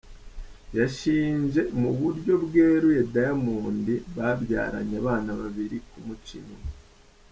[0.77, 3.85] Yashinje mu buryo bweruye Diamond
[4.15, 6.69] babyaranye abana babiri kumuca inyuma.